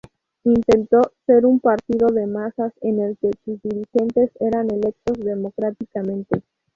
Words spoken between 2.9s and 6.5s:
el que sus dirigentes eran electos democráticamente.